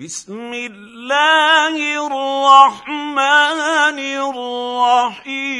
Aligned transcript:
بسم 0.00 0.52
الله 0.54 1.76
الرحمن 2.06 3.18
الرحيم. 3.98 5.56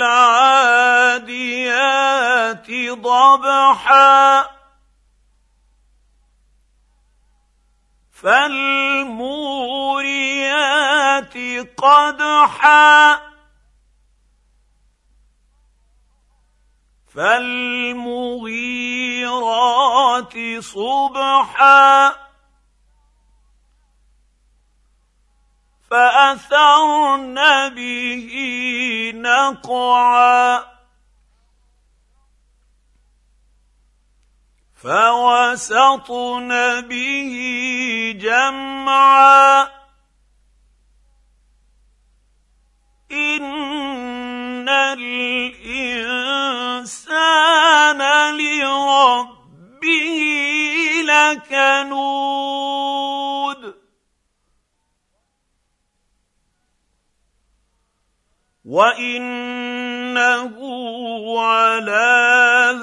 ضبحا. 2.91 4.45
فالموريات 8.11 8.97
قدحا. 11.77 13.30
فالمغيرات 17.15 18.63
صبحا 20.59 22.15
فأثرن 25.91 27.69
به 27.69 28.27
نقعا 29.15 30.63
فوسطن 34.75 36.49
به 36.81 37.33
جمعا 38.19 39.67
إن 43.11 44.69
لكنود 51.31 52.61
وانه 58.65 60.55
على 61.39 62.11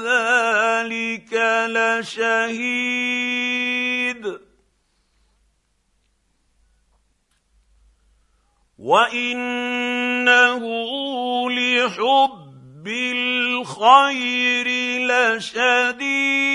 ذلك 0.04 1.32
لشهيد. 1.68 2.68
وانه 8.78 10.62
لحب 11.50 12.86
الخير 12.88 14.68
لشديد. 15.00 16.47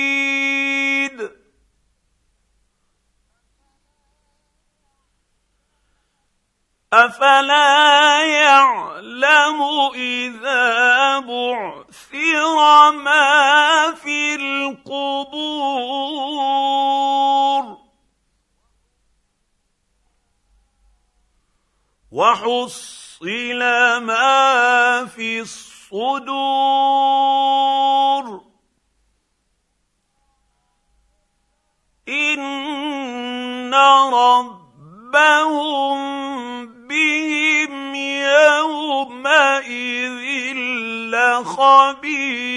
أفلا 6.93 8.23
يعلم 8.23 9.61
إذا 9.95 11.19
بعثر 11.19 12.91
ما 12.91 13.91
في 13.91 14.35
القبور 14.35 15.63
وحصل 22.11 23.59
ما 24.05 25.05
في 25.05 25.41
الصدور 25.41 26.63
إن 32.07 33.73
ربهم 34.13 35.73
لخبير 41.53 42.52